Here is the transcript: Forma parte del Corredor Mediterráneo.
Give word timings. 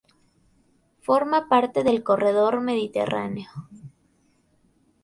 Forma 1.03 1.47
parte 1.47 1.83
del 1.83 2.01
Corredor 2.01 2.59
Mediterráneo. 2.61 3.51